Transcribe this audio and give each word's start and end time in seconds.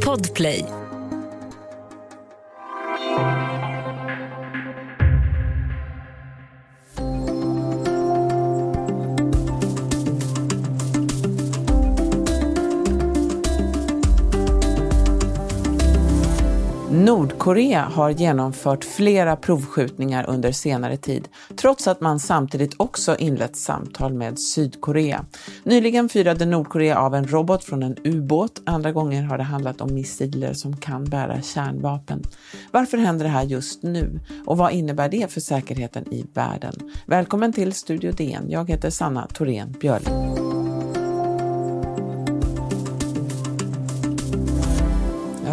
Podplay. 0.00 0.85
Nordkorea 17.06 17.82
har 17.82 18.10
genomfört 18.10 18.84
flera 18.84 19.36
provskjutningar 19.36 20.24
under 20.28 20.52
senare 20.52 20.96
tid, 20.96 21.28
trots 21.56 21.88
att 21.88 22.00
man 22.00 22.20
samtidigt 22.20 22.74
också 22.76 23.16
inlett 23.16 23.56
samtal 23.56 24.14
med 24.14 24.38
Sydkorea. 24.38 25.24
Nyligen 25.64 26.08
fyrade 26.08 26.46
Nordkorea 26.46 26.98
av 26.98 27.14
en 27.14 27.26
robot 27.26 27.64
från 27.64 27.82
en 27.82 27.96
ubåt, 28.04 28.62
andra 28.66 28.92
gånger 28.92 29.22
har 29.22 29.38
det 29.38 29.44
handlat 29.44 29.80
om 29.80 29.94
missiler 29.94 30.52
som 30.52 30.76
kan 30.76 31.04
bära 31.04 31.42
kärnvapen. 31.42 32.22
Varför 32.70 32.98
händer 32.98 33.24
det 33.24 33.30
här 33.30 33.44
just 33.44 33.82
nu? 33.82 34.20
Och 34.46 34.58
vad 34.58 34.72
innebär 34.72 35.08
det 35.08 35.32
för 35.32 35.40
säkerheten 35.40 36.12
i 36.12 36.26
världen? 36.34 36.74
Välkommen 37.06 37.52
till 37.52 37.72
Studio 37.72 38.12
DN. 38.12 38.50
Jag 38.50 38.70
heter 38.70 38.90
Sanna 38.90 39.26
Thorén 39.26 39.74
Björling. 39.80 40.65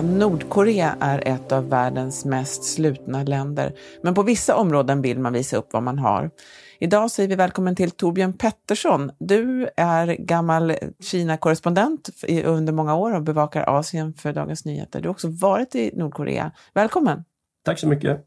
Nordkorea 0.03 0.97
är 0.99 1.27
ett 1.27 1.51
av 1.51 1.69
världens 1.69 2.25
mest 2.25 2.63
slutna 2.63 3.23
länder, 3.23 3.73
men 4.01 4.13
på 4.13 4.23
vissa 4.23 4.55
områden 4.55 5.01
vill 5.01 5.19
man 5.19 5.33
visa 5.33 5.57
upp 5.57 5.73
vad 5.73 5.83
man 5.83 5.99
har. 5.99 6.31
Idag 6.79 7.11
säger 7.11 7.29
vi 7.29 7.35
välkommen 7.35 7.75
till 7.75 7.91
Torbjörn 7.91 8.33
Pettersson. 8.33 9.11
Du 9.19 9.69
är 9.77 10.07
gammal 10.07 10.75
Kina-korrespondent 10.99 12.09
under 12.45 12.73
många 12.73 12.95
år 12.95 13.15
och 13.15 13.21
bevakar 13.21 13.69
Asien 13.69 14.13
för 14.13 14.33
Dagens 14.33 14.65
Nyheter. 14.65 15.01
Du 15.01 15.07
har 15.07 15.13
också 15.13 15.27
varit 15.27 15.75
i 15.75 15.91
Nordkorea. 15.95 16.51
Välkommen! 16.73 17.23
Tack 17.65 17.79
så 17.79 17.87
mycket! 17.87 18.25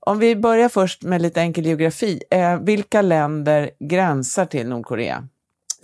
Om 0.00 0.18
vi 0.18 0.36
börjar 0.36 0.68
först 0.68 1.02
med 1.02 1.22
lite 1.22 1.40
enkel 1.40 1.66
geografi. 1.66 2.22
Eh, 2.30 2.60
vilka 2.60 3.02
länder 3.02 3.70
gränsar 3.80 4.46
till 4.46 4.68
Nordkorea? 4.68 5.28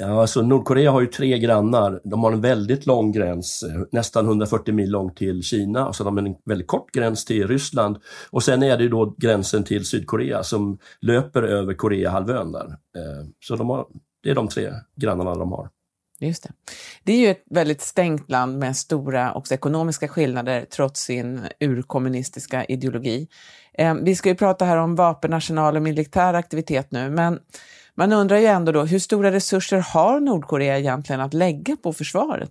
Ja, 0.00 0.20
alltså 0.20 0.42
Nordkorea 0.42 0.90
har 0.90 1.00
ju 1.00 1.06
tre 1.06 1.38
grannar. 1.38 2.00
De 2.04 2.22
har 2.22 2.32
en 2.32 2.40
väldigt 2.40 2.86
lång 2.86 3.12
gräns, 3.12 3.62
eh, 3.62 3.82
nästan 3.92 4.26
140 4.26 4.74
mil 4.74 4.90
lång 4.90 5.14
till 5.14 5.42
Kina 5.42 5.88
och 5.88 5.96
så 5.96 6.04
har 6.04 6.10
de 6.10 6.26
en 6.26 6.34
väldigt 6.44 6.66
kort 6.66 6.92
gräns 6.92 7.24
till 7.24 7.48
Ryssland. 7.48 7.96
Och 8.30 8.42
sen 8.42 8.62
är 8.62 8.78
det 8.78 8.88
då 8.88 9.14
gränsen 9.18 9.64
till 9.64 9.84
Sydkorea 9.84 10.42
som 10.42 10.78
löper 11.00 11.42
över 11.42 11.74
Koreahalvön 11.74 12.52
där. 12.52 12.66
Eh, 12.66 13.26
så 13.40 13.56
de 13.56 13.70
har, 13.70 13.86
det 14.22 14.30
är 14.30 14.34
de 14.34 14.48
tre 14.48 14.70
grannarna 14.96 15.34
de 15.34 15.52
har. 15.52 15.68
Just 16.20 16.42
det. 16.42 16.50
det 17.04 17.12
är 17.12 17.18
ju 17.18 17.28
ett 17.28 17.44
väldigt 17.50 17.80
stängt 17.80 18.30
land 18.30 18.58
med 18.58 18.76
stora 18.76 19.34
också 19.34 19.54
ekonomiska 19.54 20.08
skillnader 20.08 20.66
trots 20.70 21.00
sin 21.00 21.40
urkommunistiska 21.60 22.64
ideologi. 22.64 23.28
Eh, 23.74 23.94
vi 23.94 24.14
ska 24.14 24.28
ju 24.28 24.34
prata 24.34 24.64
här 24.64 24.76
om 24.76 24.94
vapenarsenal 24.94 25.76
och 25.76 25.82
militär 25.82 26.34
aktivitet 26.34 26.90
nu, 26.90 27.10
men 27.10 27.38
man 27.98 28.12
undrar 28.12 28.38
ju 28.38 28.46
ändå 28.46 28.72
då, 28.72 28.84
hur 28.84 28.98
stora 28.98 29.32
resurser 29.32 29.78
har 29.78 30.20
Nordkorea 30.20 30.78
egentligen 30.78 31.20
att 31.20 31.34
lägga 31.34 31.76
på 31.76 31.92
försvaret? 31.92 32.50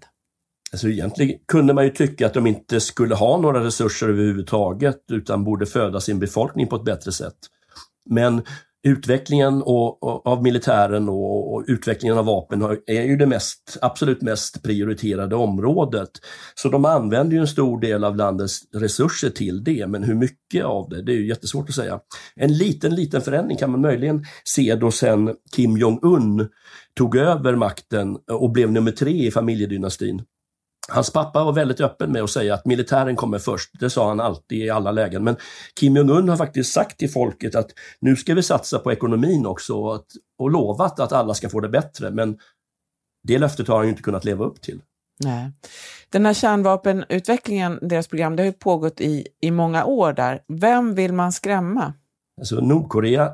Alltså 0.72 0.88
egentligen 0.88 1.40
kunde 1.48 1.74
man 1.74 1.84
ju 1.84 1.90
tycka 1.90 2.26
att 2.26 2.34
de 2.34 2.48
inte 2.48 2.80
skulle 2.80 3.16
ha 3.16 3.38
några 3.38 3.64
resurser 3.64 4.10
överhuvudtaget 4.10 4.98
utan 5.12 5.44
borde 5.44 5.66
föda 5.66 6.00
sin 6.00 6.20
befolkning 6.20 6.68
på 6.68 6.76
ett 6.76 6.84
bättre 6.84 7.12
sätt. 7.12 7.38
Men 8.10 8.42
utvecklingen 8.84 9.62
och, 9.62 10.04
och, 10.04 10.28
av 10.28 10.44
militären 10.44 11.10
och, 11.10 11.54
och, 11.54 11.64
utvecklingen 11.68 12.18
av 12.18 12.26
vapen 12.26 12.78
är 12.88 13.04
ju 13.04 13.18
det 13.18 13.26
mest, 13.26 13.78
absolut 13.82 14.22
mest 14.22 14.64
prioriterade 14.64 15.36
området. 15.36 16.10
Så 16.56 16.70
de 16.70 16.86
använder 16.86 17.36
ju 17.36 17.42
en 17.42 17.48
stor 17.48 17.80
del 17.80 18.04
av 18.04 18.16
landets 18.16 18.60
resurser 18.74 19.30
till 19.30 19.64
det, 19.64 19.88
men 19.88 20.04
hur 20.04 20.16
mycket 20.16 20.66
av 20.66 20.90
det, 20.90 21.02
det 21.02 21.12
är 21.12 21.16
ju 21.16 21.28
jättesvårt 21.28 21.70
att 21.70 21.76
säga. 21.76 22.00
En 22.36 22.54
liten, 22.54 22.96
liten 22.96 23.22
förändring 23.22 23.58
kan 23.58 23.72
man 23.72 23.82
möjligen 23.82 24.26
se 24.44 24.76
då 24.76 24.92
sen 24.92 25.36
Kim 25.56 25.78
Jong-Un 25.78 26.50
tog 26.98 27.16
över 27.16 27.56
makten 27.56 28.18
och 28.32 28.52
blev 28.52 28.72
nummer 28.72 28.92
tre 28.92 29.28
i 29.28 29.32
familjedynastin. 29.32 30.22
Hans 30.92 31.14
pappa 31.14 31.44
var 31.44 31.54
väldigt 31.54 31.82
öppen 31.82 32.12
med 32.12 32.24
att 32.24 32.30
säga 32.30 32.54
att 32.54 32.66
militären 32.66 33.16
kommer 33.16 33.40
först. 33.40 33.70
Det 33.80 33.90
sa 33.90 34.08
han 34.08 34.20
alltid 34.20 34.58
i 34.58 34.70
alla 34.70 34.92
lägen. 34.92 35.24
Men 35.24 35.36
Kim 35.80 35.96
Jong-Un 35.96 36.30
har 36.30 36.38
faktiskt 36.38 36.74
sagt 36.74 36.98
till 37.00 37.12
folket 37.12 37.56
att 37.56 37.72
nu 38.00 38.16
ska 38.16 38.34
vi 38.34 38.44
satsa 38.44 38.80
på 38.80 38.92
ekonomin 38.92 39.46
också 39.46 39.74
och, 39.74 39.96
att, 39.96 40.06
och 40.40 40.52
lovat 40.52 41.00
att 41.00 41.12
alla 41.12 41.34
ska 41.34 41.50
få 41.50 41.60
det 41.60 41.70
bättre. 41.70 42.12
Men 42.12 42.38
det 43.28 43.40
löftet 43.40 43.68
har 43.68 43.78
han 43.78 43.90
inte 43.90 44.02
kunnat 44.02 44.26
leva 44.26 44.46
upp 44.46 44.62
till. 44.62 44.82
Nej. 45.24 45.52
Den 46.10 46.26
här 46.26 46.34
kärnvapenutvecklingen, 46.34 47.80
deras 47.82 48.08
program, 48.08 48.36
det 48.36 48.44
har 48.44 48.46
ju 48.46 48.54
pågått 48.54 49.02
i, 49.02 49.28
i 49.42 49.52
många 49.52 49.86
år 49.86 50.14
där. 50.14 50.42
Vem 50.48 50.96
vill 50.96 51.14
man 51.14 51.32
skrämma? 51.32 51.94
Alltså 52.40 52.56
Nordkorea 52.56 53.32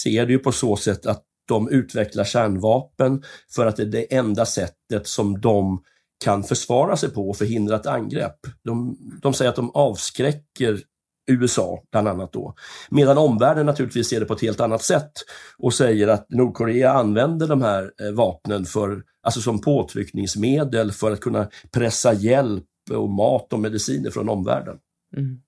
ser 0.00 0.26
det 0.26 0.32
ju 0.32 0.38
på 0.38 0.52
så 0.52 0.76
sätt 0.76 1.06
att 1.06 1.22
de 1.48 1.68
utvecklar 1.68 2.24
kärnvapen 2.24 3.22
för 3.54 3.66
att 3.66 3.76
det 3.76 3.82
är 3.82 3.86
det 3.86 4.14
enda 4.14 4.46
sättet 4.46 5.06
som 5.06 5.40
de 5.40 5.82
kan 6.24 6.42
försvara 6.42 6.96
sig 6.96 7.10
på 7.10 7.28
och 7.28 7.36
förhindra 7.36 7.76
ett 7.76 7.86
angrepp. 7.86 8.38
De, 8.64 8.96
de 9.22 9.34
säger 9.34 9.48
att 9.48 9.56
de 9.56 9.70
avskräcker 9.70 10.80
USA 11.26 11.82
bland 11.92 12.08
annat 12.08 12.32
då. 12.32 12.54
Medan 12.90 13.18
omvärlden 13.18 13.66
naturligtvis 13.66 14.08
ser 14.08 14.20
det 14.20 14.26
på 14.26 14.34
ett 14.34 14.40
helt 14.40 14.60
annat 14.60 14.82
sätt 14.82 15.12
och 15.58 15.74
säger 15.74 16.08
att 16.08 16.26
Nordkorea 16.30 16.92
använder 16.92 17.48
de 17.48 17.62
här 17.62 17.92
eh, 18.00 18.10
vapnen 18.10 18.64
för, 18.64 19.02
alltså 19.22 19.40
som 19.40 19.60
påtryckningsmedel 19.60 20.92
för 20.92 21.12
att 21.12 21.20
kunna 21.20 21.48
pressa 21.72 22.12
hjälp 22.12 22.64
och 22.90 23.10
mat 23.10 23.52
och 23.52 23.60
mediciner 23.60 24.10
från 24.10 24.28
omvärlden. 24.28 24.76
Mm. 25.16 25.40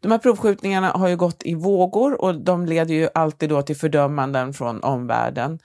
De 0.00 0.10
här 0.10 0.18
provskjutningarna 0.18 0.88
har 0.88 1.08
ju 1.08 1.16
gått 1.16 1.42
i 1.44 1.54
vågor 1.54 2.20
och 2.20 2.34
de 2.34 2.66
leder 2.66 2.94
ju 2.94 3.08
alltid 3.14 3.48
då 3.48 3.62
till 3.62 3.76
fördömanden 3.76 4.52
från 4.54 4.82
omvärlden. 4.82 5.58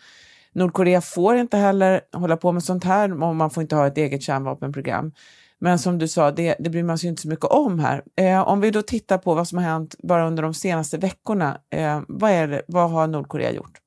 Nordkorea 0.54 1.02
får 1.02 1.36
inte 1.36 1.58
heller 1.58 2.02
hålla 2.14 2.38
på 2.38 2.52
med 2.52 2.64
sånt 2.64 2.84
här 2.84 3.24
och 3.24 3.36
man 3.36 3.50
får 3.50 3.64
inte 3.64 3.76
ha 3.76 3.88
ett 3.88 3.98
eget 3.98 4.22
kärnvapenprogram. 4.22 5.12
Men 5.60 5.80
som 5.80 5.98
du 5.98 6.08
sa, 6.08 6.32
det, 6.32 6.56
det 6.60 6.70
bryr 6.70 6.84
man 6.84 6.98
sig 6.98 7.10
inte 7.10 7.22
så 7.22 7.28
mycket 7.28 7.46
om 7.46 7.80
här. 7.80 8.04
Eh, 8.16 8.48
om 8.48 8.62
vi 8.62 8.72
då 8.72 8.82
tittar 8.82 9.18
på 9.18 9.36
vad 9.36 9.48
som 9.48 9.58
har 9.58 9.66
hänt 9.66 9.96
bara 10.04 10.28
under 10.28 10.44
de 10.44 10.54
senaste 10.54 10.98
veckorna, 10.98 11.58
eh, 11.70 12.02
vad, 12.08 12.32
är 12.32 12.48
det, 12.48 12.62
vad 12.68 12.92
har 12.92 13.08
Nordkorea 13.08 13.52
gjort? 13.52 13.80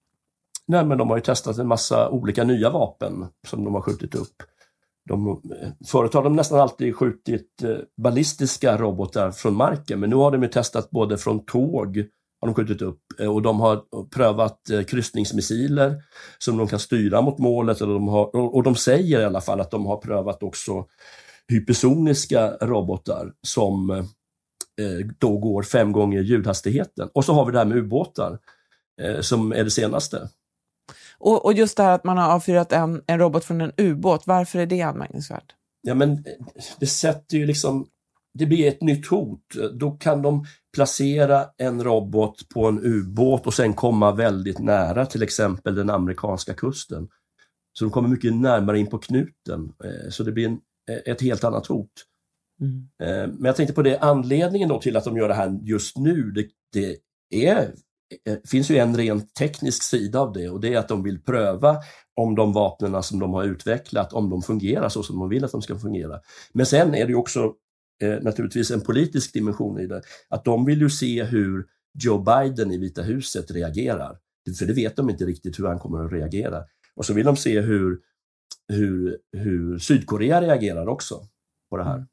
Nej, 0.67 0.85
men 0.85 0.99
de 0.99 1.11
har 1.11 1.17
ju 1.17 1.23
testat 1.23 1.59
en 1.59 1.69
massa 1.69 2.11
olika 2.11 2.45
nya 2.45 2.71
vapen 2.71 3.27
som 3.47 3.65
de 3.65 3.75
har 3.75 3.81
skjutit 3.81 4.15
upp. 4.15 4.43
De, 5.09 5.29
eh, 5.29 5.69
förut 5.87 6.15
har 6.15 6.23
de 6.23 6.37
nästan 6.37 6.61
alltid 6.61 6.97
skjutit 6.97 7.63
eh, 7.63 7.77
ballistiska 7.97 8.77
robotar 8.77 9.31
från 9.31 9.55
marken, 9.55 10.01
men 10.01 10.11
nu 10.11 10.17
har 10.17 10.31
de 10.31 10.43
ju 10.43 10.49
testat 10.49 10.91
både 10.91 11.19
från 11.19 11.45
tåg 11.45 12.05
har 12.47 12.55
de 12.55 12.67
skjutit 12.67 12.83
upp 12.83 13.01
eh, 13.21 13.35
och 13.35 13.43
de 13.43 13.61
har 13.61 13.83
prövat 14.11 14.71
eh, 14.71 14.83
kryssningsmissiler 14.83 16.03
som 16.39 16.57
de 16.57 16.69
kan 16.69 16.79
styra 16.79 17.21
mot 17.21 17.39
målet 17.39 17.81
och 17.81 17.89
de, 17.89 18.09
har, 18.09 18.37
och 18.37 18.63
de 18.63 18.75
säger 18.75 19.21
i 19.21 19.25
alla 19.25 19.41
fall 19.41 19.61
att 19.61 19.71
de 19.71 19.87
har 19.87 19.97
prövat 19.97 20.43
också 20.43 20.87
hypersoniska 21.49 22.51
robotar 22.51 23.33
som 23.43 23.91
eh, 23.91 24.07
då 25.19 25.39
går 25.39 25.63
fem 25.63 25.93
gånger 25.93 26.21
ljudhastigheten. 26.21 27.09
Och 27.15 27.25
så 27.25 27.33
har 27.33 27.47
vi 27.47 27.53
det 27.53 27.59
här 27.59 27.65
med 27.65 27.79
ubåtar 27.79 28.39
som 29.21 29.53
är 29.53 29.65
det 29.65 29.71
senaste. 29.71 30.29
Och, 31.19 31.45
och 31.45 31.53
just 31.53 31.77
det 31.77 31.83
här 31.83 31.93
att 31.93 32.05
man 32.05 32.19
har 32.19 32.33
avfyrat 32.33 32.73
en, 32.73 33.03
en 33.07 33.19
robot 33.19 33.45
från 33.45 33.61
en 33.61 33.73
ubåt, 33.77 34.27
varför 34.27 34.59
är 34.59 34.67
det 34.67 34.83
anmärkningsvärt? 34.83 35.55
Ja 35.83 35.95
men 35.95 36.25
det 36.81 36.87
sätter 36.87 37.37
ju 37.37 37.47
liksom 37.47 37.87
det 38.39 38.47
blir 38.47 38.69
ett 38.69 38.83
nytt 38.83 39.07
hot. 39.07 39.41
Då 39.73 39.91
kan 39.91 40.23
de 40.23 40.45
placera 40.75 41.47
en 41.57 41.85
robot 41.85 42.49
på 42.49 42.67
en 42.67 42.81
ubåt 42.85 43.47
och 43.47 43.55
sen 43.55 43.75
komma 43.75 44.13
väldigt 44.13 44.59
nära 44.59 45.07
till 45.07 45.23
exempel 45.23 45.75
den 45.75 45.91
amerikanska 45.91 46.55
kusten. 46.55 47.09
Så 47.79 47.85
de 47.85 47.91
kommer 47.91 48.09
mycket 48.09 48.35
närmare 48.35 48.79
in 48.79 48.87
på 48.87 48.99
knuten. 48.99 49.73
Eh, 49.85 50.11
så 50.11 50.23
det 50.23 50.33
blir 50.33 50.47
en, 50.47 50.59
eh, 50.91 51.13
ett 51.13 51.23
helt 51.23 51.45
annat 51.45 51.67
hot. 51.67 51.91
Mm. 52.61 52.89
Eh, 53.03 53.33
men 53.35 53.45
jag 53.45 53.57
tänkte 53.57 53.75
på 53.75 53.83
det, 53.83 53.99
anledningen 53.99 54.69
då 54.69 54.81
till 54.81 54.97
att 54.97 55.05
de 55.05 55.17
gör 55.17 55.29
det 55.29 55.35
här 55.35 55.59
just 55.63 55.99
nu, 55.99 56.31
det, 56.31 56.47
det 56.73 56.97
är, 57.47 57.75
finns 58.51 58.71
ju 58.71 58.77
en 58.77 58.97
rent 58.97 59.35
teknisk 59.35 59.83
sida 59.83 60.21
av 60.21 60.33
det 60.33 60.49
och 60.49 60.61
det 60.61 60.75
är 60.75 60.79
att 60.79 60.89
de 60.89 61.03
vill 61.03 61.23
pröva 61.23 61.77
om 62.17 62.35
de 62.35 62.53
vapnen 62.53 63.03
som 63.03 63.19
de 63.19 63.35
har 63.35 63.45
utvecklat, 63.45 64.13
om 64.13 64.31
de 64.31 64.43
fungerar 64.43 64.89
så 64.89 65.03
som 65.03 65.19
de 65.19 65.29
vill 65.29 65.45
att 65.45 65.53
de 65.53 65.63
ska 65.63 65.79
fungera. 65.79 66.21
Men 66.53 66.67
sen 66.67 66.95
är 66.95 67.07
det 67.07 67.15
också 67.15 67.53
eh, 68.03 68.23
naturligtvis 68.23 68.71
en 68.71 68.81
politisk 68.81 69.33
dimension 69.33 69.81
i 69.81 69.87
det. 69.87 70.03
Att 70.29 70.45
de 70.45 70.65
vill 70.65 70.81
ju 70.81 70.91
se 70.91 71.25
hur 71.25 71.67
Joe 72.05 72.19
Biden 72.19 72.73
i 72.73 72.79
Vita 72.79 73.03
huset 73.03 73.51
reagerar. 73.51 74.19
För 74.59 74.67
det 74.67 74.73
vet 74.73 74.97
de 74.97 75.11
inte 75.11 75.25
riktigt 75.25 75.59
hur 75.59 75.67
han 75.67 75.79
kommer 75.79 76.05
att 76.05 76.13
reagera. 76.13 76.65
Och 76.95 77.05
så 77.05 77.15
vill 77.15 77.27
de 77.27 77.37
se 77.37 77.61
hur, 77.61 77.99
hur, 78.69 79.19
hur 79.33 79.79
Sydkorea 79.79 80.41
reagerar 80.41 80.89
också 80.89 81.21
på 81.71 81.77
det 81.77 81.85
här. 81.85 81.95
Mm. 81.95 82.07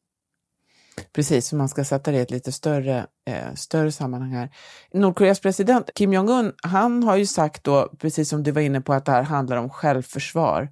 Precis, 1.14 1.48
så 1.48 1.56
man 1.56 1.70
ska 1.70 1.84
sätta 1.84 2.12
det 2.12 2.18
i 2.18 2.22
ett 2.22 2.32
lite 2.32 2.52
större, 2.52 3.08
eh, 3.26 3.54
större 3.56 3.92
sammanhang 3.92 4.32
här. 4.32 4.50
Nordkoreas 4.94 5.40
president 5.40 5.90
Kim 5.96 6.14
Jong-Un, 6.14 6.54
han 6.64 7.04
har 7.04 7.18
ju 7.18 7.26
sagt 7.26 7.64
då, 7.64 7.90
precis 7.98 8.30
som 8.30 8.44
du 8.44 8.52
var 8.52 8.62
inne 8.62 8.82
på, 8.82 8.94
att 8.94 9.06
det 9.06 9.12
här 9.12 9.24
handlar 9.24 9.58
om 9.58 9.70
självförsvar. 9.70 10.70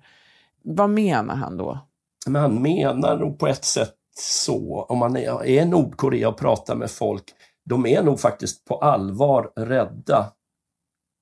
Vad 0.64 0.90
menar 0.90 1.36
han 1.36 1.58
då? 1.58 1.80
Men 2.28 2.42
han 2.42 2.62
menar 2.62 3.18
nog 3.18 3.40
på 3.40 3.48
ett 3.48 3.66
sätt 3.66 3.94
så, 4.20 4.86
om 4.90 4.98
man 4.98 5.18
är, 5.18 5.46
är 5.46 5.66
Nordkorea 5.66 6.30
och 6.30 6.38
pratar 6.38 6.76
med 6.76 6.92
folk, 6.92 7.24
de 7.66 7.86
är 7.86 8.04
nog 8.04 8.20
faktiskt 8.20 8.66
på 8.66 8.78
allvar 8.78 9.52
rädda, 9.56 10.34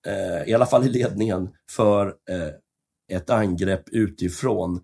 eh, 0.07 0.49
i 0.49 0.53
alla 0.53 0.65
fall 0.65 0.85
i 0.85 0.89
ledningen, 0.89 1.49
för 1.71 2.07
eh, 2.07 3.17
ett 3.17 3.29
angrepp 3.29 3.89
utifrån. 3.89 4.81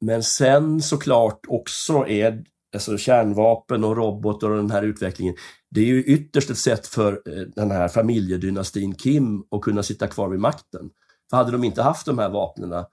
Men 0.00 0.22
sen 0.22 0.82
såklart 0.82 1.40
också 1.48 2.06
är 2.06 2.44
alltså 2.74 2.98
kärnvapen 2.98 3.84
och 3.84 3.96
robotar 3.96 4.50
och 4.50 4.56
den 4.56 4.70
här 4.70 4.82
utvecklingen, 4.82 5.34
det 5.70 5.80
är 5.80 5.86
ju 5.86 6.04
ytterst 6.04 6.50
ett 6.50 6.58
sätt 6.58 6.86
för 6.86 7.12
eh, 7.12 7.42
den 7.56 7.70
här 7.70 7.88
familjedynastin 7.88 8.94
Kim 8.94 9.44
att 9.50 9.60
kunna 9.60 9.82
sitta 9.82 10.06
kvar 10.06 10.28
vid 10.28 10.40
makten. 10.40 10.90
För 11.30 11.36
hade 11.36 11.52
de 11.52 11.64
inte 11.64 11.82
haft 11.82 12.06
de 12.06 12.18
här 12.18 12.30
vapnen, 12.30 12.84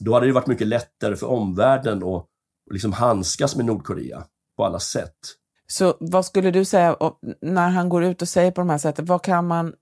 då 0.00 0.14
hade 0.14 0.26
det 0.26 0.32
varit 0.32 0.46
mycket 0.46 0.66
lättare 0.66 1.16
för 1.16 1.26
omvärlden 1.26 2.02
att 2.02 2.29
liksom 2.70 2.92
handskas 2.92 3.56
med 3.56 3.66
Nordkorea 3.66 4.24
på 4.56 4.64
alla 4.64 4.78
sätt. 4.78 5.16
Så 5.66 5.96
vad 6.00 6.26
skulle 6.26 6.50
du 6.50 6.64
säga 6.64 6.96
när 7.40 7.68
han 7.68 7.88
går 7.88 8.04
ut 8.04 8.22
och 8.22 8.28
säger 8.28 8.50
på 8.50 8.60
de 8.60 8.70
här 8.70 8.78
sätten, 8.78 9.04
vad 9.04 9.22
kan 9.22 9.46
man, 9.46 9.74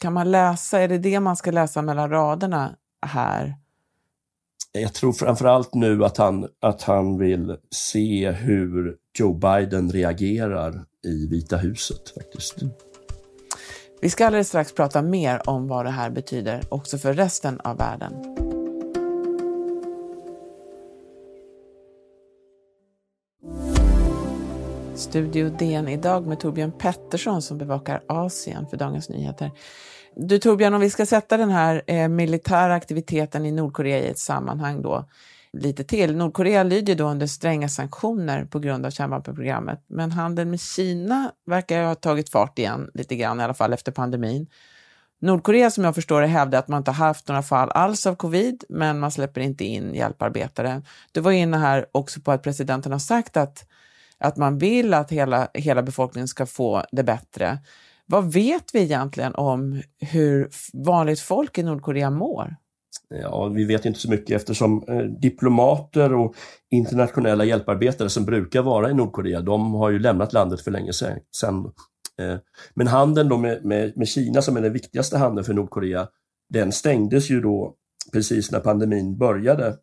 kan 0.00 0.12
man 0.12 0.30
läsa? 0.30 0.80
Är 0.80 0.88
det 0.88 0.98
det 0.98 1.20
man 1.20 1.36
ska 1.36 1.50
läsa 1.50 1.82
mellan 1.82 2.10
raderna 2.10 2.76
här? 3.06 3.54
Jag 4.72 4.92
tror 4.92 5.12
framförallt 5.12 5.74
nu 5.74 6.04
att 6.04 6.16
han, 6.16 6.48
att 6.60 6.82
han 6.82 7.18
vill 7.18 7.56
se 7.70 8.30
hur 8.30 8.96
Joe 9.18 9.34
Biden 9.34 9.90
reagerar 9.90 10.84
i 11.04 11.26
Vita 11.26 11.56
huset 11.56 12.08
faktiskt. 12.14 12.62
Mm. 12.62 12.74
Vi 14.00 14.10
ska 14.10 14.26
alldeles 14.26 14.48
strax 14.48 14.72
prata 14.74 15.02
mer 15.02 15.48
om 15.48 15.68
vad 15.68 15.86
det 15.86 15.90
här 15.90 16.10
betyder 16.10 16.62
också 16.68 16.98
för 16.98 17.12
resten 17.12 17.60
av 17.60 17.76
världen. 17.76 18.41
Studio 25.02 25.50
DN 25.50 25.88
idag 25.88 26.26
med 26.26 26.40
Torbjörn 26.40 26.72
Pettersson 26.78 27.42
som 27.42 27.58
bevakar 27.58 28.02
Asien 28.08 28.66
för 28.66 28.76
Dagens 28.76 29.08
Nyheter. 29.08 29.50
Du 30.16 30.38
Torbjörn, 30.38 30.74
om 30.74 30.80
vi 30.80 30.90
ska 30.90 31.06
sätta 31.06 31.36
den 31.36 31.50
här 31.50 31.82
eh, 31.86 32.08
militära 32.08 32.74
aktiviteten 32.74 33.46
i 33.46 33.52
Nordkorea 33.52 33.98
i 33.98 34.08
ett 34.08 34.18
sammanhang 34.18 34.82
då 34.82 35.08
lite 35.52 35.84
till. 35.84 36.16
Nordkorea 36.16 36.62
lyder 36.62 36.94
då 36.94 37.04
under 37.04 37.26
stränga 37.26 37.68
sanktioner 37.68 38.44
på 38.44 38.58
grund 38.58 38.86
av 38.86 38.90
kärnvapenprogrammet, 38.90 39.84
men 39.86 40.12
handeln 40.12 40.50
med 40.50 40.60
Kina 40.60 41.32
verkar 41.46 41.84
ha 41.84 41.94
tagit 41.94 42.30
fart 42.30 42.58
igen 42.58 42.90
lite 42.94 43.16
grann, 43.16 43.40
i 43.40 43.44
alla 43.44 43.54
fall 43.54 43.72
efter 43.72 43.92
pandemin. 43.92 44.46
Nordkorea 45.20 45.70
som 45.70 45.84
jag 45.84 45.94
förstår 45.94 46.20
det 46.20 46.26
hävdar 46.26 46.58
att 46.58 46.68
man 46.68 46.78
inte 46.78 46.90
haft 46.90 47.28
några 47.28 47.42
fall 47.42 47.70
alls 47.70 48.06
av 48.06 48.14
covid, 48.14 48.64
men 48.68 48.98
man 48.98 49.10
släpper 49.10 49.40
inte 49.40 49.64
in 49.64 49.94
hjälparbetare. 49.94 50.82
Du 51.12 51.20
var 51.20 51.32
inne 51.32 51.56
här 51.56 51.86
också 51.92 52.20
på 52.20 52.32
att 52.32 52.42
presidenten 52.42 52.92
har 52.92 52.98
sagt 52.98 53.36
att, 53.36 53.68
att 54.22 54.36
man 54.36 54.58
vill 54.58 54.94
att 54.94 55.12
hela, 55.12 55.48
hela 55.54 55.82
befolkningen 55.82 56.28
ska 56.28 56.46
få 56.46 56.84
det 56.92 57.02
bättre. 57.02 57.58
Vad 58.06 58.32
vet 58.32 58.74
vi 58.74 58.80
egentligen 58.80 59.34
om 59.34 59.82
hur 60.00 60.48
vanligt 60.72 61.20
folk 61.20 61.58
i 61.58 61.62
Nordkorea 61.62 62.10
mår? 62.10 62.56
Ja, 63.08 63.48
vi 63.48 63.64
vet 63.64 63.84
inte 63.84 64.00
så 64.00 64.10
mycket 64.10 64.36
eftersom 64.36 64.84
eh, 64.88 64.98
diplomater 64.98 66.14
och 66.14 66.34
internationella 66.70 67.44
hjälparbetare 67.44 68.08
som 68.08 68.24
brukar 68.24 68.62
vara 68.62 68.90
i 68.90 68.94
Nordkorea, 68.94 69.40
de 69.40 69.74
har 69.74 69.90
ju 69.90 69.98
lämnat 69.98 70.32
landet 70.32 70.60
för 70.60 70.70
länge 70.70 70.92
sedan. 70.92 71.72
Eh. 72.18 72.36
Men 72.74 72.86
handeln 72.86 73.28
då 73.28 73.36
med, 73.36 73.64
med, 73.64 73.92
med 73.96 74.08
Kina 74.08 74.42
som 74.42 74.56
är 74.56 74.60
den 74.60 74.72
viktigaste 74.72 75.18
handeln 75.18 75.44
för 75.44 75.54
Nordkorea, 75.54 76.08
den 76.48 76.72
stängdes 76.72 77.30
ju 77.30 77.40
då 77.40 77.74
precis 78.12 78.50
när 78.50 78.60
pandemin 78.60 79.18
började. 79.18 79.76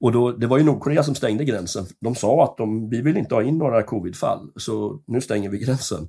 Och 0.00 0.12
då, 0.12 0.32
det 0.32 0.46
var 0.46 0.58
ju 0.58 0.64
Nordkorea 0.64 1.02
som 1.02 1.14
stängde 1.14 1.44
gränsen. 1.44 1.86
De 2.00 2.14
sa 2.14 2.44
att 2.44 2.56
de, 2.56 2.90
vi 2.90 3.00
vill 3.00 3.16
inte 3.16 3.34
ha 3.34 3.42
in 3.42 3.58
några 3.58 3.82
covidfall, 3.82 4.50
så 4.56 5.02
nu 5.06 5.20
stänger 5.20 5.50
vi 5.50 5.58
gränsen. 5.58 6.08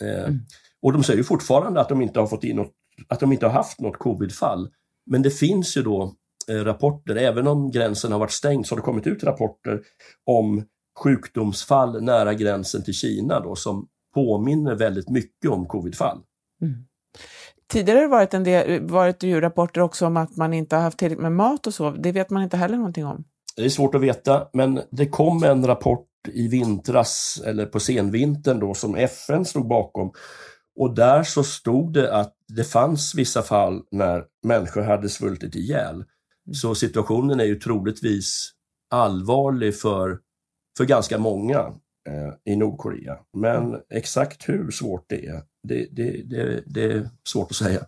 Eh, 0.00 0.24
mm. 0.24 0.40
Och 0.82 0.92
de 0.92 1.02
säger 1.02 1.22
fortfarande 1.22 1.80
att 1.80 1.88
de 1.88 2.02
inte 2.02 2.20
har 2.20 2.26
fått 2.26 2.44
in 2.44 2.56
något, 2.56 2.72
att 3.08 3.20
de 3.20 3.32
inte 3.32 3.46
har 3.46 3.52
haft 3.52 3.80
något 3.80 3.98
covidfall. 3.98 4.70
Men 5.06 5.22
det 5.22 5.30
finns 5.30 5.76
ju 5.76 5.82
då 5.82 6.14
eh, 6.48 6.54
rapporter, 6.54 7.16
även 7.16 7.46
om 7.46 7.70
gränsen 7.70 8.12
har 8.12 8.18
varit 8.18 8.32
stängd, 8.32 8.66
så 8.66 8.74
har 8.74 8.80
det 8.80 8.84
kommit 8.84 9.06
ut 9.06 9.24
rapporter 9.24 9.80
om 10.24 10.64
sjukdomsfall 11.02 12.02
nära 12.02 12.34
gränsen 12.34 12.84
till 12.84 12.94
Kina 12.94 13.40
då, 13.40 13.56
som 13.56 13.88
påminner 14.14 14.74
väldigt 14.74 15.10
mycket 15.10 15.50
om 15.50 15.66
covidfall. 15.66 16.20
Mm. 16.62 16.74
Tidigare 17.72 17.96
har 17.96 18.02
det 18.02 18.08
varit, 18.08 18.34
en 18.34 18.44
del, 18.44 18.86
varit 18.88 19.24
rapporter 19.24 19.80
också 19.80 20.06
om 20.06 20.16
att 20.16 20.36
man 20.36 20.54
inte 20.54 20.76
har 20.76 20.82
haft 20.82 20.98
tillräckligt 20.98 21.22
med 21.22 21.32
mat 21.32 21.66
och 21.66 21.74
så. 21.74 21.90
Det 21.90 22.12
vet 22.12 22.30
man 22.30 22.42
inte 22.42 22.56
heller 22.56 22.76
någonting 22.76 23.06
om. 23.06 23.24
Det 23.56 23.64
är 23.64 23.68
svårt 23.68 23.94
att 23.94 24.00
veta, 24.00 24.48
men 24.52 24.80
det 24.90 25.08
kom 25.08 25.42
en 25.42 25.66
rapport 25.66 26.08
i 26.28 26.48
vintras, 26.48 27.42
eller 27.46 27.66
på 27.66 27.80
senvintern 27.80 28.60
då, 28.60 28.74
som 28.74 28.96
FN 28.96 29.44
stod 29.44 29.68
bakom 29.68 30.12
och 30.76 30.94
där 30.94 31.22
så 31.22 31.44
stod 31.44 31.92
det 31.92 32.14
att 32.14 32.34
det 32.48 32.64
fanns 32.64 33.14
vissa 33.14 33.42
fall 33.42 33.82
när 33.90 34.24
människor 34.42 34.82
hade 34.82 35.08
svultit 35.08 35.54
ihjäl. 35.54 35.94
Mm. 35.94 36.54
Så 36.54 36.74
situationen 36.74 37.40
är 37.40 37.44
ju 37.44 37.54
troligtvis 37.54 38.50
allvarlig 38.90 39.80
för, 39.80 40.18
för 40.76 40.84
ganska 40.84 41.18
många 41.18 41.58
eh, 42.08 42.52
i 42.52 42.56
Nordkorea. 42.56 43.18
Men 43.36 43.66
mm. 43.66 43.80
exakt 43.90 44.48
hur 44.48 44.70
svårt 44.70 45.04
det 45.08 45.26
är, 45.26 45.42
det, 45.62 45.88
det, 45.92 46.22
det, 46.30 46.62
det 46.66 46.84
är 46.84 47.10
svårt 47.24 47.50
att 47.50 47.56
säga. 47.56 47.86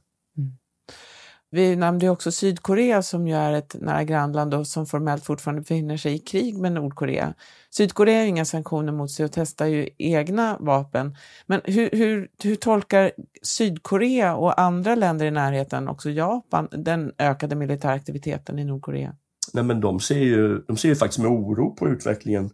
Vi 1.55 1.76
nämnde 1.76 2.09
också 2.09 2.32
Sydkorea 2.32 3.03
som 3.03 3.29
ju 3.29 3.35
är 3.35 3.53
ett 3.53 3.76
nära 3.81 4.05
grannland 4.05 4.55
och 4.55 4.67
som 4.67 4.87
formellt 4.87 5.25
fortfarande 5.25 5.61
befinner 5.61 5.97
sig 5.97 6.15
i 6.15 6.19
krig 6.19 6.59
med 6.59 6.73
Nordkorea. 6.73 7.35
Sydkorea 7.71 8.19
har 8.19 8.26
inga 8.26 8.44
sanktioner 8.44 8.93
mot 8.93 9.11
sig 9.11 9.25
och 9.25 9.32
testar 9.32 9.67
ju 9.67 9.88
egna 9.99 10.56
vapen. 10.61 11.17
Men 11.47 11.61
hur, 11.65 11.91
hur, 11.93 12.29
hur 12.43 12.55
tolkar 12.55 13.12
Sydkorea 13.43 14.37
och 14.37 14.61
andra 14.61 14.94
länder 14.94 15.27
i 15.27 15.31
närheten, 15.31 15.88
också 15.88 16.11
Japan, 16.11 16.69
den 16.70 17.12
ökade 17.19 17.56
militäraktiviteten 17.56 18.59
i 18.59 18.65
Nordkorea? 18.65 19.17
Nej, 19.53 19.65
men 19.65 19.81
de 19.81 20.00
ser, 20.00 20.19
ju, 20.19 20.59
de 20.59 20.77
ser 20.77 20.88
ju 20.88 20.97
faktiskt 20.97 21.19
med 21.19 21.31
oro 21.31 21.75
på 21.75 21.88
utvecklingen. 21.88 22.50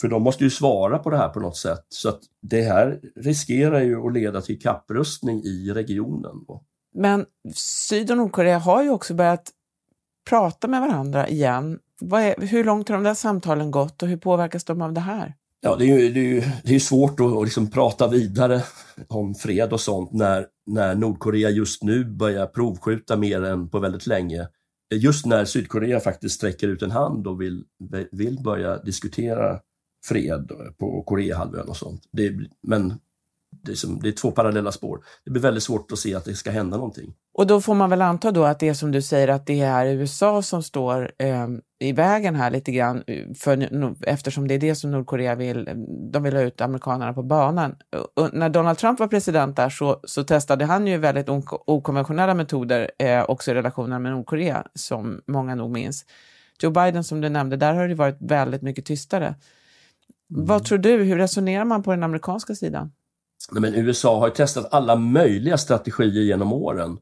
För 0.00 0.08
de 0.08 0.22
måste 0.22 0.44
ju 0.44 0.50
svara 0.50 0.98
på 0.98 1.10
det 1.10 1.16
här 1.16 1.28
på 1.28 1.40
något 1.40 1.56
sätt. 1.56 1.86
Så 1.88 2.08
att 2.08 2.20
det 2.42 2.62
här 2.62 3.00
riskerar 3.16 3.80
ju 3.80 4.06
att 4.06 4.12
leda 4.12 4.40
till 4.40 4.60
kapprustning 4.60 5.42
i 5.44 5.70
regionen. 5.74 6.36
Men 6.94 7.26
Syd 7.54 8.10
och 8.10 8.16
Nordkorea 8.16 8.58
har 8.58 8.82
ju 8.82 8.90
också 8.90 9.14
börjat 9.14 9.50
prata 10.28 10.68
med 10.68 10.80
varandra 10.80 11.28
igen. 11.28 11.78
Är, 12.12 12.46
hur 12.46 12.64
långt 12.64 12.88
har 12.88 12.96
de 12.96 13.04
där 13.04 13.14
samtalen 13.14 13.70
gått 13.70 14.02
och 14.02 14.08
hur 14.08 14.16
påverkas 14.16 14.64
de 14.64 14.82
av 14.82 14.92
det 14.92 15.00
här? 15.00 15.34
Ja, 15.60 15.76
det 15.76 15.84
är 15.84 15.98
ju, 15.98 16.12
det 16.12 16.20
är 16.20 16.24
ju 16.24 16.42
det 16.64 16.74
är 16.74 16.78
svårt 16.78 17.20
att, 17.20 17.32
att 17.32 17.44
liksom 17.44 17.70
prata 17.70 18.08
vidare 18.08 18.62
om 19.08 19.34
fred 19.34 19.72
och 19.72 19.80
sånt 19.80 20.12
när, 20.12 20.46
när 20.66 20.94
Nordkorea 20.94 21.50
just 21.50 21.82
nu 21.82 22.04
börjar 22.04 22.46
provskjuta 22.46 23.16
mer 23.16 23.44
än 23.44 23.68
på 23.68 23.78
väldigt 23.78 24.06
länge. 24.06 24.48
Just 24.94 25.26
när 25.26 25.44
Sydkorea 25.44 26.00
faktiskt 26.00 26.34
sträcker 26.34 26.68
ut 26.68 26.82
en 26.82 26.90
hand 26.90 27.26
och 27.26 27.40
vill, 27.40 27.64
vill 28.12 28.42
börja 28.42 28.76
diskutera 28.76 29.60
fred 30.04 30.50
på 30.78 31.02
Koreahalvön 31.02 31.68
och 31.68 31.76
sånt. 31.76 32.02
Det, 32.12 32.32
men 32.62 32.94
det 33.50 33.72
är, 33.72 33.76
som, 33.76 34.00
det 34.02 34.08
är 34.08 34.12
två 34.12 34.30
parallella 34.30 34.72
spår. 34.72 35.04
Det 35.24 35.30
blir 35.30 35.42
väldigt 35.42 35.62
svårt 35.62 35.92
att 35.92 35.98
se 35.98 36.14
att 36.14 36.24
det 36.24 36.34
ska 36.34 36.50
hända 36.50 36.76
någonting. 36.76 37.14
Och 37.34 37.46
då 37.46 37.60
får 37.60 37.74
man 37.74 37.90
väl 37.90 38.02
anta 38.02 38.30
då 38.30 38.44
att 38.44 38.58
det 38.58 38.68
är 38.68 38.74
som 38.74 38.92
du 38.92 39.02
säger 39.02 39.28
att 39.28 39.46
det 39.46 39.60
är 39.60 39.86
USA 39.86 40.42
som 40.42 40.62
står 40.62 41.12
eh, 41.18 41.46
i 41.78 41.92
vägen 41.92 42.34
här 42.34 42.50
lite 42.50 42.72
grann 42.72 43.04
eh, 43.06 43.34
för, 43.34 43.68
eftersom 44.06 44.48
det 44.48 44.54
är 44.54 44.58
det 44.58 44.74
som 44.74 44.90
Nordkorea 44.90 45.34
vill. 45.34 45.68
Eh, 45.68 45.74
de 46.12 46.22
vill 46.22 46.34
ha 46.34 46.42
ut 46.42 46.60
amerikanerna 46.60 47.12
på 47.12 47.22
banan. 47.22 47.76
Och 48.14 48.34
när 48.34 48.48
Donald 48.48 48.78
Trump 48.78 49.00
var 49.00 49.08
president 49.08 49.56
där 49.56 49.68
så, 49.68 50.00
så 50.04 50.24
testade 50.24 50.64
han 50.64 50.86
ju 50.86 50.98
väldigt 50.98 51.28
okonventionella 51.48 52.34
metoder 52.34 52.90
eh, 52.98 53.24
också 53.30 53.50
i 53.50 53.54
relationen 53.54 54.02
med 54.02 54.12
Nordkorea 54.12 54.66
som 54.74 55.20
många 55.26 55.54
nog 55.54 55.70
minns. 55.70 56.04
Joe 56.62 56.70
Biden 56.70 57.04
som 57.04 57.20
du 57.20 57.28
nämnde, 57.28 57.56
där 57.56 57.74
har 57.74 57.88
det 57.88 57.94
varit 57.94 58.16
väldigt 58.20 58.62
mycket 58.62 58.84
tystare. 58.84 59.34
Mm. 60.34 60.46
Vad 60.46 60.64
tror 60.64 60.78
du, 60.78 61.02
hur 61.02 61.16
resonerar 61.16 61.64
man 61.64 61.82
på 61.82 61.90
den 61.90 62.02
amerikanska 62.02 62.54
sidan? 62.54 62.92
Men 63.52 63.74
USA 63.74 64.20
har 64.20 64.30
testat 64.30 64.72
alla 64.72 64.96
möjliga 64.96 65.58
strategier 65.58 66.22
genom 66.22 66.52
åren. 66.52 66.98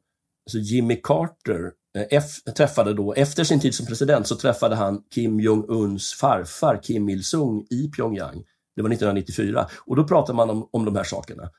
Så 0.50 0.58
Jimmy 0.58 1.00
Carter 1.02 1.72
eh, 1.98 2.06
F, 2.10 2.54
träffade 2.56 2.94
då, 2.94 3.12
efter 3.14 3.44
sin 3.44 3.60
tid 3.60 3.74
som 3.74 3.86
president, 3.86 4.26
så 4.26 4.36
träffade 4.36 4.76
han 4.76 5.02
Kim 5.14 5.40
Jong-Uns 5.40 6.14
farfar 6.20 6.80
Kim 6.82 7.08
Il-Sung 7.08 7.66
i 7.70 7.90
Pyongyang. 7.96 8.44
Det 8.76 8.82
var 8.82 8.90
1994 8.90 9.66
och 9.86 9.96
då 9.96 10.04
pratade 10.04 10.36
man 10.36 10.50
om, 10.50 10.68
om 10.72 10.84
de 10.84 10.96
här 10.96 11.04
sakerna. 11.04 11.50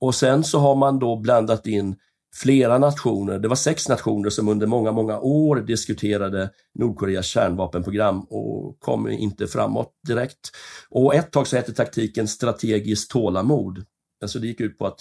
Och 0.00 0.14
sen 0.14 0.44
så 0.44 0.58
har 0.58 0.74
man 0.74 0.98
då 0.98 1.16
blandat 1.16 1.66
in 1.66 1.96
flera 2.36 2.78
nationer, 2.78 3.38
det 3.38 3.48
var 3.48 3.56
sex 3.56 3.88
nationer 3.88 4.30
som 4.30 4.48
under 4.48 4.66
många, 4.66 4.92
många 4.92 5.20
år 5.20 5.56
diskuterade 5.56 6.50
Nordkoreas 6.74 7.26
kärnvapenprogram 7.26 8.20
och 8.20 8.80
kom 8.80 9.08
inte 9.08 9.46
framåt 9.46 9.92
direkt. 10.06 10.50
Och 10.90 11.14
ett 11.14 11.30
tag 11.30 11.46
så 11.46 11.56
hette 11.56 11.72
taktiken 11.72 12.28
strategiskt 12.28 13.10
tålamod. 13.10 13.84
Alltså 14.22 14.38
det 14.38 14.46
gick 14.46 14.60
ut 14.60 14.78
på 14.78 14.86
att 14.86 15.00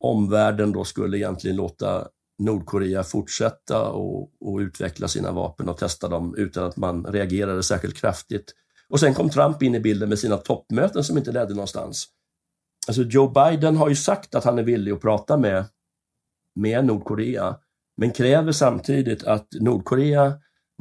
omvärlden 0.00 0.72
då 0.72 0.84
skulle 0.84 1.18
egentligen 1.18 1.56
låta 1.56 2.08
Nordkorea 2.38 3.02
fortsätta 3.02 3.88
och, 3.88 4.30
och, 4.40 4.58
utveckla 4.58 5.08
sina 5.08 5.32
vapen 5.32 5.68
och 5.68 5.78
testa 5.78 6.08
dem 6.08 6.34
utan 6.38 6.64
att 6.64 6.76
man 6.76 7.04
reagerade 7.04 7.62
särskilt 7.62 7.96
kraftigt. 7.96 8.54
Och 8.88 9.00
sen 9.00 9.14
kom 9.14 9.30
Trump 9.30 9.62
in 9.62 9.74
i 9.74 9.80
bilden 9.80 10.08
med 10.08 10.18
sina 10.18 10.36
toppmöten 10.36 11.04
som 11.04 11.18
inte 11.18 11.32
ledde 11.32 11.54
någonstans. 11.54 12.06
Alltså 12.86 13.02
Joe 13.02 13.28
Biden 13.28 13.76
har 13.76 13.88
ju 13.88 13.96
sagt 13.96 14.34
att 14.34 14.44
han 14.44 14.58
är 14.58 14.62
villig 14.62 14.92
att 14.92 15.00
prata 15.00 15.36
med, 15.36 15.64
med 16.54 16.84
Nordkorea, 16.84 17.56
men 17.96 18.10
kräver 18.10 18.52
samtidigt 18.52 19.24
att 19.24 19.48
Nordkorea 19.60 20.32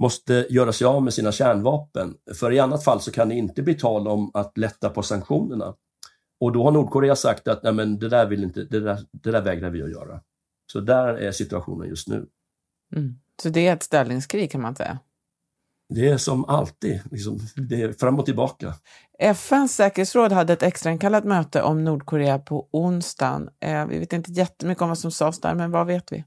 måste 0.02 0.48
göra 0.50 0.74
sig 0.74 0.88
av 0.88 1.04
med 1.04 1.14
sina 1.14 1.32
kärnvapen. 1.32 2.16
För 2.40 2.52
i 2.52 2.60
annat 2.60 2.84
fall 2.84 3.02
så 3.02 3.12
kan 3.12 3.30
det 3.30 3.36
inte 3.36 3.62
bli 3.62 3.74
tal 3.74 4.08
om 4.08 4.32
att 4.34 4.58
lätta 4.58 4.90
på 4.90 5.04
sanktionerna. 5.04 5.76
Och 6.40 6.52
då 6.52 6.64
har 6.64 6.72
Nordkorea 6.72 7.16
sagt 7.16 7.48
att 7.48 7.64
Nej, 7.64 7.74
men 7.74 8.00
det, 8.00 8.10
där 8.10 8.26
vill 8.26 8.44
inte, 8.44 8.64
det, 8.64 8.80
där, 8.80 9.00
det 9.12 9.32
där 9.32 9.42
vägrar 9.42 9.70
vi 9.70 9.84
att 9.84 9.92
göra. 9.92 10.22
Så 10.72 10.80
där 10.80 11.14
är 11.14 11.32
situationen 11.32 11.90
just 11.90 12.08
nu. 12.08 12.28
Mm. 12.96 13.20
Så 13.42 13.50
det 13.50 13.68
är 13.68 13.74
ett 13.74 13.84
ställningskrig 13.84 14.52
kan 14.52 14.62
man 14.62 14.76
säga? 14.76 15.00
Det 15.94 16.10
är 16.10 16.18
som 16.18 16.46
alltid, 16.46 17.02
liksom, 17.12 17.40
det 17.56 17.82
är 17.82 17.92
fram 17.92 18.20
och 18.20 18.26
tillbaka. 18.26 18.74
FNs 19.20 19.76
säkerhetsråd 19.76 20.32
hade 20.32 20.54
ett 20.54 20.64
extrainkallat 20.64 21.24
möte 21.24 21.62
om 21.62 21.84
Nordkorea 21.84 22.40
på 22.40 22.68
onsdagen. 22.72 23.50
Eh, 23.60 23.86
vi 23.86 24.00
vet 24.00 24.14
inte 24.14 24.32
jättemycket 24.32 24.82
om 24.82 24.88
vad 24.88 24.98
som 24.98 25.12
sades 25.12 25.42
där, 25.42 25.56
men 25.56 25.72
vad 25.72 25.88
vet 25.88 26.12
vi? 26.12 26.24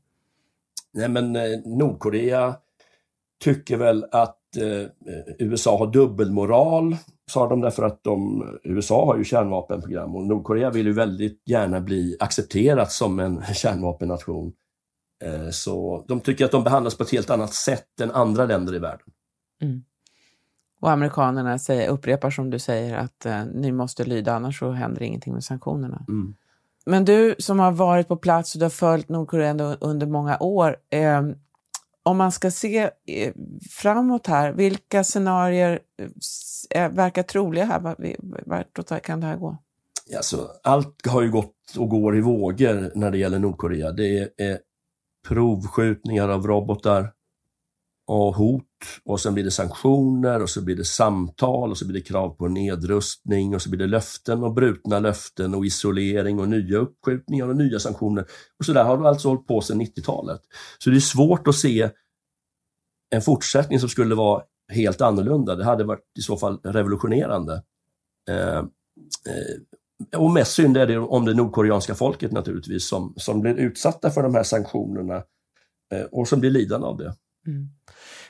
Nej, 0.93 1.09
men 1.09 1.37
eh, 1.37 1.43
Nordkorea 1.65 2.57
tycker 3.45 3.77
väl 3.77 4.05
att 4.11 4.57
eh, 4.57 4.89
USA 5.39 5.79
har 5.79 5.87
dubbelmoral, 5.87 6.97
sa 7.31 7.49
de 7.49 7.61
därför 7.61 7.83
att 7.83 8.05
de, 8.05 8.45
USA 8.65 9.07
har 9.07 9.17
ju 9.17 9.25
kärnvapenprogram 9.25 10.17
och 10.17 10.27
Nordkorea 10.27 10.71
vill 10.71 10.87
ju 10.87 10.93
väldigt 10.93 11.43
gärna 11.47 11.81
bli 11.81 12.17
accepterat 12.21 12.93
som 12.93 13.21
en 13.21 13.43
kärnvapennation. 13.55 14.53
Eh, 15.25 15.51
så 15.51 16.05
de 16.09 16.21
tycker 16.21 16.45
att 16.45 16.51
de 16.51 16.65
behandlas 16.65 16.97
på 16.97 17.03
ett 17.03 17.13
helt 17.13 17.31
annat 17.31 17.55
sätt 17.55 18.01
än 18.01 18.11
andra 18.11 18.45
länder 18.45 18.75
i 18.75 18.79
världen. 18.79 19.07
Mm. 19.63 19.85
Och 20.81 20.91
amerikanerna 20.91 21.59
säger, 21.59 21.89
upprepar 21.89 22.31
som 22.31 22.51
du 22.51 22.59
säger 22.59 22.97
att 22.97 23.27
eh, 23.27 23.45
ni 23.45 23.73
måste 23.73 24.05
lyda 24.05 24.35
annars 24.35 24.59
så 24.59 24.71
händer 24.71 25.03
ingenting 25.03 25.33
med 25.33 25.45
sanktionerna. 25.45 26.05
Mm. 26.09 26.35
Men 26.87 27.05
du 27.05 27.35
som 27.39 27.59
har 27.59 27.73
varit 27.73 28.09
på 28.09 28.17
plats 28.17 28.55
och 28.55 28.59
du 28.59 28.65
har 28.65 28.71
följt 28.71 29.09
Nordkorea 29.09 29.77
under 29.81 30.07
många 30.07 30.39
år. 30.39 30.77
Eh, 30.91 31.23
om 32.03 32.17
man 32.17 32.33
ska 32.33 32.51
se 32.51 32.91
eh, 33.07 33.33
framåt 33.71 34.27
här, 34.27 34.53
vilka 34.53 35.05
scenarier 35.05 35.81
eh, 36.71 36.93
verkar 36.93 37.23
troliga 37.23 37.65
här? 37.65 37.81
Vart 38.47 39.03
kan 39.03 39.21
det 39.21 39.27
här 39.27 39.37
gå? 39.37 39.59
Alltså, 40.17 40.51
allt 40.63 41.07
har 41.07 41.23
ju 41.23 41.31
gått 41.31 41.77
och 41.79 41.89
går 41.89 42.17
i 42.17 42.21
vågor 42.21 42.91
när 42.95 43.11
det 43.11 43.19
gäller 43.19 43.39
Nordkorea. 43.39 43.93
Det 43.93 44.19
är 44.37 44.59
provskjutningar 45.29 46.29
av 46.29 46.47
robotar 46.47 47.13
och 48.07 48.35
hot 48.35 48.63
och 49.05 49.21
sen 49.21 49.35
blir 49.35 49.45
det 49.45 49.51
sanktioner 49.51 50.43
och 50.43 50.51
så 50.51 50.65
blir 50.65 50.77
det 50.77 50.85
samtal 50.85 51.71
och 51.71 51.79
så 51.79 51.87
blir 51.87 52.01
det 52.01 52.09
krav 52.09 52.29
på 52.29 52.49
nedrustning 52.49 53.55
och 53.55 53.63
så 53.63 53.71
blir 53.71 53.79
det 53.79 53.87
löften 53.87 54.45
och 54.45 54.55
brutna 54.55 54.99
löften 54.99 55.55
och 55.55 55.67
isolering 55.67 56.41
och 56.41 56.49
nya 56.49 56.79
uppskjutningar 56.79 57.49
och 57.49 57.57
nya 57.57 57.79
sanktioner. 57.79 58.27
Och 58.59 58.65
så 58.65 58.73
där 58.73 58.85
har 58.85 58.99
det 58.99 59.09
alltså 59.09 59.29
hållit 59.29 59.47
på 59.47 59.61
sedan 59.61 59.81
90-talet. 59.81 60.41
Så 60.79 60.91
det 60.91 60.97
är 60.97 61.01
svårt 61.01 61.49
att 61.49 61.55
se 61.55 61.91
en 63.11 63.23
fortsättning 63.23 63.81
som 63.81 63.89
skulle 63.89 64.15
vara 64.15 64.43
helt 64.73 65.01
annorlunda. 65.01 65.55
Det 65.55 65.65
hade 65.65 65.85
varit 65.85 66.05
i 66.19 66.23
så 66.23 66.37
fall 66.37 66.61
revolutionerande. 66.65 67.63
Eh, 68.31 68.59
eh, 68.59 68.65
och 70.17 70.31
mest 70.31 70.53
synd 70.53 70.77
är 70.77 70.87
det 70.87 70.99
om 70.99 71.25
det 71.25 71.35
nordkoreanska 71.35 71.95
folket 71.95 72.33
naturligtvis 72.33 72.89
som, 72.89 73.15
som 73.17 73.41
blir 73.41 73.55
utsatta 73.55 74.11
för 74.11 74.23
de 74.23 74.35
här 74.35 74.43
sanktionerna 74.43 75.17
eh, 75.95 76.05
och 76.13 76.29
som 76.29 76.41
blir 76.41 76.51
lidande 76.51 76.87
av 76.87 76.97
det. 76.97 77.15
Mm. 77.47 77.69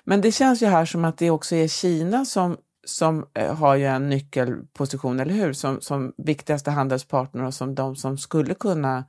Men 0.04 0.20
det 0.20 0.32
känns 0.32 0.62
ju 0.62 0.66
här 0.66 0.84
som 0.84 1.04
att 1.04 1.18
det 1.18 1.30
också 1.30 1.54
är 1.56 1.68
Kina 1.68 2.24
som, 2.24 2.56
som 2.84 3.26
eh, 3.34 3.54
har 3.54 3.76
ju 3.76 3.84
en 3.84 4.08
nyckelposition, 4.08 5.20
eller 5.20 5.34
hur? 5.34 5.52
Som, 5.52 5.80
som 5.80 6.12
viktigaste 6.16 6.70
handelspartner 6.70 7.44
och 7.44 7.54
som 7.54 7.74
de 7.74 7.96
som 7.96 8.18
skulle 8.18 8.54
kunna 8.54 9.04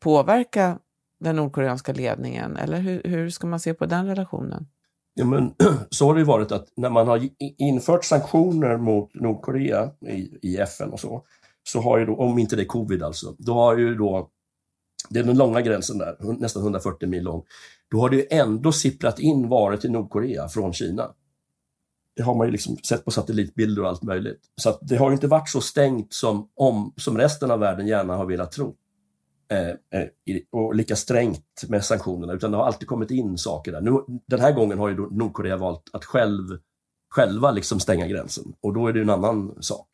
påverka 0.00 0.78
den 1.20 1.36
nordkoreanska 1.36 1.92
ledningen. 1.92 2.56
Eller 2.56 2.78
hur, 2.78 3.02
hur 3.04 3.30
ska 3.30 3.46
man 3.46 3.60
se 3.60 3.74
på 3.74 3.86
den 3.86 4.06
relationen? 4.06 4.66
Ja, 5.14 5.24
men, 5.24 5.54
så 5.90 6.06
har 6.06 6.14
det 6.14 6.24
varit 6.24 6.52
att 6.52 6.68
när 6.76 6.90
man 6.90 7.08
har 7.08 7.28
infört 7.38 8.04
sanktioner 8.04 8.76
mot 8.76 9.14
Nordkorea 9.14 9.90
i, 10.00 10.38
i 10.42 10.56
FN 10.56 10.90
och 10.90 11.00
så, 11.00 11.22
så 11.62 11.80
har 11.80 11.98
ju 11.98 12.06
då, 12.06 12.16
om 12.16 12.38
inte 12.38 12.56
det 12.56 12.62
är 12.62 12.66
covid 12.66 13.02
alltså, 13.02 13.34
då 13.38 13.54
har 13.54 13.78
ju 13.78 13.94
då, 13.94 14.30
det 15.10 15.18
är 15.18 15.24
den 15.24 15.38
långa 15.38 15.60
gränsen 15.60 15.98
där, 15.98 16.16
nästan 16.38 16.62
140 16.62 17.08
mil 17.08 17.22
lång, 17.22 17.42
då 17.90 18.00
har 18.00 18.10
det 18.10 18.16
ju 18.16 18.26
ändå 18.30 18.72
sipprat 18.72 19.18
in 19.18 19.48
varor 19.48 19.76
till 19.76 19.90
Nordkorea 19.90 20.48
från 20.48 20.72
Kina. 20.72 21.14
Det 22.16 22.22
har 22.22 22.34
man 22.34 22.46
ju 22.46 22.50
liksom 22.50 22.76
sett 22.76 23.04
på 23.04 23.10
satellitbilder 23.10 23.82
och 23.82 23.88
allt 23.88 24.02
möjligt. 24.02 24.40
Så 24.56 24.78
det 24.82 24.96
har 24.96 25.12
inte 25.12 25.26
varit 25.26 25.48
så 25.48 25.60
stängt 25.60 26.12
som, 26.12 26.48
om, 26.54 26.92
som 26.96 27.18
resten 27.18 27.50
av 27.50 27.60
världen 27.60 27.86
gärna 27.86 28.16
har 28.16 28.26
velat 28.26 28.52
tro. 28.52 28.76
Eh, 29.50 29.68
eh 29.68 30.08
och 30.50 30.74
lika 30.74 30.96
strängt 30.96 31.64
med 31.68 31.84
sanktionerna, 31.84 32.32
utan 32.32 32.50
det 32.50 32.56
har 32.56 32.64
alltid 32.64 32.88
kommit 32.88 33.10
in 33.10 33.38
saker 33.38 33.72
där. 33.72 33.80
Nu, 33.80 34.20
den 34.26 34.40
här 34.40 34.52
gången 34.52 34.78
har 34.78 34.88
ju 34.88 34.94
Nordkorea 34.94 35.56
valt 35.56 35.82
att 35.92 36.04
själv, 36.04 36.58
själva 37.10 37.50
liksom 37.50 37.80
stänga 37.80 38.06
gränsen 38.06 38.44
och 38.60 38.74
då 38.74 38.86
är 38.86 38.92
det 38.92 39.00
en 39.00 39.10
annan 39.10 39.62
sak. 39.62 39.88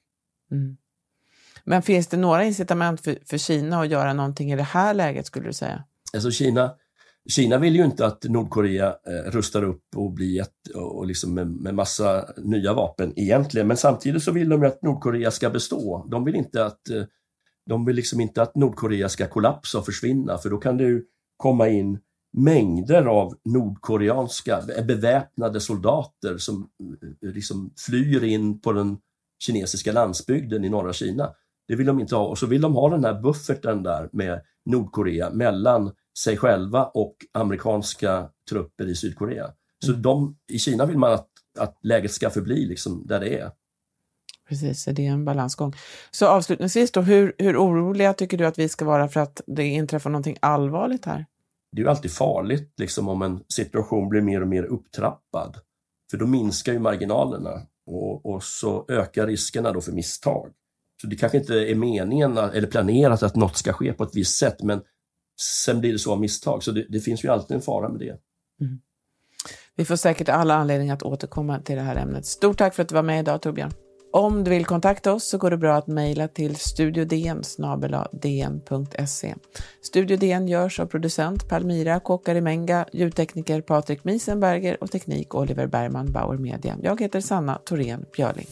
Mm. 0.51 0.77
Men 1.69 1.83
finns 1.83 2.07
det 2.07 2.17
några 2.17 2.45
incitament 2.45 3.01
för, 3.01 3.19
för 3.25 3.39
Kina 3.39 3.81
att 3.81 3.89
göra 3.89 4.13
någonting 4.13 4.53
i 4.53 4.57
det 4.57 4.63
här 4.63 4.95
läget 4.95 5.27
skulle 5.27 5.47
du 5.47 5.53
säga? 5.53 5.85
Alltså 6.15 6.31
Kina, 6.31 6.71
Kina 7.29 7.59
vill 7.59 7.77
ju 7.77 7.85
inte 7.85 8.07
att 8.07 8.25
Nordkorea 8.25 8.87
eh, 8.89 9.31
rustar 9.31 9.65
upp 9.65 9.85
och 9.97 10.13
blir 10.13 10.43
ett, 10.43 10.75
och 10.75 11.07
liksom 11.07 11.35
med, 11.35 11.47
med, 11.47 11.75
massa 11.75 12.25
nya 12.37 12.75
vapen 12.75 13.13
egentligen, 13.17 13.67
men 13.67 13.77
samtidigt 13.77 14.23
så 14.23 14.33
vill 14.33 14.49
de 14.49 14.63
ju 14.63 14.69
att 14.69 14.83
Nordkorea 14.83 15.31
ska 15.31 15.51
bestå. 15.51 16.07
De 16.11 16.25
vill 16.25 16.35
inte 16.35 16.65
att 16.65 16.91
eh, 16.91 17.03
de 17.67 17.85
vill 17.85 17.97
liksom 17.97 18.21
inte 18.21 18.43
att 18.43 18.57
Nordkorea 18.57 19.09
ska 19.09 19.27
kollapsa 19.27 19.79
och 19.79 19.85
försvinna 19.85 20.39
för 20.39 20.51
då 20.51 20.59
kan 20.59 20.77
det 20.77 20.85
ju 20.85 21.03
komma 21.37 21.69
in 21.69 21.99
mängder 22.37 23.05
av 23.05 23.35
nordkoreanska 23.45 24.63
eh, 24.77 24.85
beväpnade 24.85 25.61
soldater 25.61 26.39
som 26.39 26.69
eh, 27.23 27.31
liksom 27.35 27.73
flyr 27.87 28.25
in 28.25 28.61
på 28.61 28.73
den 28.73 28.99
kinesiska 29.45 29.93
landsbygden 29.93 30.65
i 30.65 30.69
norra 30.69 30.93
Kina. 30.93 31.35
Det 31.69 31.77
vill 31.77 31.87
de 31.87 32.01
inte 32.01 32.17
ha 32.17 32.27
och 32.27 32.39
så 32.39 32.47
vill 32.47 32.61
de 32.61 32.75
ha 32.75 32.91
den 32.91 33.05
här 33.05 33.21
bufferten 33.21 33.83
där 33.83 34.09
med 34.13 34.41
Nordkorea 34.65 35.31
mellan 35.31 35.93
sig 36.19 36.37
själva 36.37 36.85
och 36.85 37.17
amerikanska 37.33 38.29
trupper 38.51 38.89
i 38.89 38.95
Sydkorea. 38.95 39.51
Så 39.85 39.91
mm. 39.91 40.03
de, 40.03 40.37
i 40.53 40.59
Kina 40.59 40.87
vill 40.87 40.99
man 40.99 41.13
att, 41.13 41.29
att 41.59 41.79
läget 41.83 42.13
ska 42.13 42.31
förbli 42.31 42.67
liksom 42.67 43.07
där 43.07 43.21
det 43.21 43.39
är. 43.39 43.51
Precis, 44.49 44.85
det 44.85 45.07
är 45.07 45.11
en 45.11 45.25
balansgång. 45.25 45.75
Så 46.11 46.27
avslutningsvis 46.27 46.91
då, 46.91 47.01
hur, 47.01 47.35
hur 47.39 47.57
oroliga 47.57 48.15
tycker 48.15 48.39
du 48.39 48.47
att 48.47 48.59
vi 48.59 48.69
ska 48.69 48.85
vara 48.85 49.09
för 49.09 49.21
att 49.21 49.41
det 49.47 49.65
inträffar 49.65 50.11
någonting 50.11 50.37
allvarligt 50.41 51.05
här? 51.05 51.27
Det 51.73 51.81
är 51.81 51.85
ju 51.85 51.91
alltid 51.91 52.11
farligt 52.11 52.73
liksom, 52.77 53.09
om 53.09 53.23
en 53.23 53.41
situation 53.49 54.09
blir 54.09 54.21
mer 54.21 54.41
och 54.41 54.49
mer 54.49 54.63
upptrappad. 54.63 55.57
För 56.11 56.19
då 56.19 56.27
minskar 56.27 56.73
ju 56.73 56.79
marginalerna 56.79 57.63
och, 57.87 58.27
och 58.27 58.43
så 58.43 58.85
ökar 58.89 59.27
riskerna 59.27 59.73
då 59.73 59.81
för 59.81 59.93
misstag. 59.93 60.51
Så 61.01 61.07
det 61.07 61.17
kanske 61.17 61.39
inte 61.39 61.55
är 61.55 61.75
meningen 61.75 62.37
eller 62.37 62.67
planerat 62.67 63.23
att 63.23 63.37
något 63.37 63.57
ska 63.57 63.73
ske 63.73 63.93
på 63.93 64.05
ett 64.05 64.17
visst 64.17 64.39
sätt, 64.39 64.63
men 64.63 64.81
sen 65.41 65.81
blir 65.81 65.93
det 65.93 65.99
så 65.99 66.13
av 66.13 66.21
misstag. 66.21 66.63
Så 66.63 66.71
det, 66.71 66.87
det 66.89 67.01
finns 67.01 67.25
ju 67.25 67.29
alltid 67.29 67.55
en 67.55 67.63
fara 67.63 67.89
med 67.89 68.01
det. 68.01 68.19
Mm. 68.61 68.79
Vi 69.77 69.85
får 69.85 69.97
säkert 69.97 70.29
alla 70.29 70.55
anledningar 70.55 70.95
att 70.95 71.03
återkomma 71.03 71.61
till 71.61 71.77
det 71.77 71.83
här 71.83 71.97
ämnet. 71.97 72.27
Stort 72.27 72.59
tack 72.59 72.75
för 72.75 72.83
att 72.83 72.89
du 72.89 72.95
var 72.95 73.03
med 73.03 73.21
idag 73.21 73.43
Torbjörn. 73.43 73.73
Om 74.13 74.45
du 74.45 74.51
vill 74.51 74.65
kontakta 74.65 75.13
oss 75.13 75.29
så 75.29 75.39
går 75.39 75.51
det 75.51 75.57
bra 75.57 75.77
att 75.77 75.87
mejla 75.87 76.29
till 76.29 76.57
studiodn 76.57 77.43
dn.se. 78.13 79.35
Studio 79.83 80.17
DN 80.17 80.49
görs 80.49 80.81
av 80.81 80.87
producent 80.87 81.49
Palmira 81.49 82.01
Kokarimenga, 82.01 82.87
ljudtekniker 82.93 83.61
Patrik 83.61 84.05
Miesenberger 84.05 84.83
och 84.83 84.91
teknik 84.91 85.35
Oliver 85.35 85.67
Bergman 85.67 86.13
Bauer 86.13 86.39
Media. 86.39 86.77
Jag 86.83 87.01
heter 87.01 87.21
Sanna 87.21 87.59
Thorén 87.65 88.05
Björling. 88.17 88.47